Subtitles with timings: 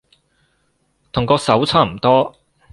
[1.11, 2.35] 同嗰首差唔多